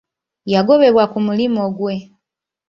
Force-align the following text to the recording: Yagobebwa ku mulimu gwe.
Yagobebwa 0.53 1.03
ku 1.11 1.19
mulimu 1.25 1.63
gwe. 1.77 1.95